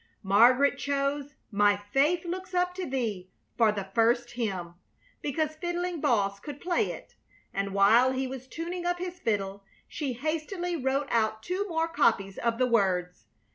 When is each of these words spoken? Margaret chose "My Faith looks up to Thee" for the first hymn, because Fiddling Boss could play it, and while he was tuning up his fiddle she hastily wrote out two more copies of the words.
Margaret 0.23 0.79
chose 0.79 1.35
"My 1.51 1.77
Faith 1.77 2.25
looks 2.25 2.55
up 2.55 2.73
to 2.73 2.87
Thee" 2.89 3.29
for 3.55 3.71
the 3.71 3.87
first 3.93 4.31
hymn, 4.31 4.73
because 5.21 5.53
Fiddling 5.57 6.01
Boss 6.01 6.39
could 6.39 6.59
play 6.59 6.91
it, 6.91 7.17
and 7.53 7.71
while 7.75 8.11
he 8.11 8.25
was 8.25 8.47
tuning 8.47 8.83
up 8.83 8.97
his 8.97 9.19
fiddle 9.19 9.63
she 9.87 10.13
hastily 10.13 10.75
wrote 10.75 11.09
out 11.11 11.43
two 11.43 11.69
more 11.69 11.87
copies 11.87 12.39
of 12.39 12.57
the 12.57 12.65
words. 12.65 13.27